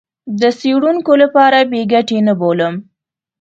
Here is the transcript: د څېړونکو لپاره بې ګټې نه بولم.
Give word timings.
د 0.39 0.41
څېړونکو 0.59 1.11
لپاره 1.23 1.57
بې 1.71 1.81
ګټې 1.93 2.19
نه 2.27 2.33
بولم. 2.39 2.73